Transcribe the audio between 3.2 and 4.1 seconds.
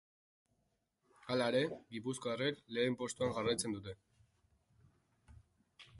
jarraitzen dute.